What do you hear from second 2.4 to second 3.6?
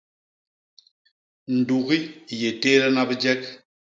yé téédana bijek.